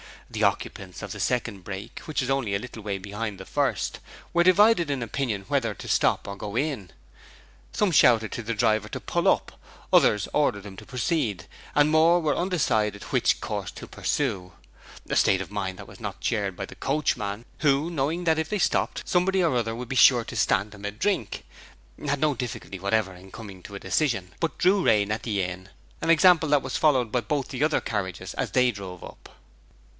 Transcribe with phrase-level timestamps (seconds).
[0.31, 3.99] The occupants of the second brake, which was only a little way behind the first,
[4.33, 6.89] were divided in opinion whether to stop or go on.
[7.73, 9.59] Some shouted out to the driver to pull up,
[9.93, 11.45] others ordered him to proceed,
[11.75, 14.53] and more were undecided which course to pursue
[15.07, 18.49] a state of mind that was not shared by the coachman, who, knowing that if
[18.49, 21.43] they stopped somebody or other would be sure to stand him a drink,
[22.07, 25.69] had no difficulty whatever in coming to a decision, but drew rein at the inn,
[26.01, 29.29] an example that was followed by both the other carriages as they drove up.